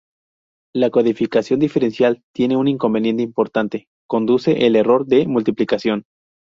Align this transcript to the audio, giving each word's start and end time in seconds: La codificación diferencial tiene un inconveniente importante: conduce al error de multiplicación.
La 0.73 0.89
codificación 0.89 1.59
diferencial 1.59 2.23
tiene 2.33 2.57
un 2.57 2.67
inconveniente 2.67 3.21
importante: 3.21 3.85
conduce 4.07 4.65
al 4.65 4.75
error 4.75 5.05
de 5.05 5.27
multiplicación. 5.27 6.05